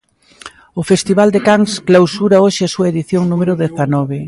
O 0.79 0.81
festival 0.91 1.29
de 1.31 1.41
Cans 1.47 1.71
clausura 1.87 2.37
hoxe 2.45 2.61
a 2.65 2.71
súa 2.75 2.89
edición 2.93 3.23
número 3.31 3.53
dezanove. 3.63 4.19